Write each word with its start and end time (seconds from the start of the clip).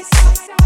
Paradise. 0.00 0.57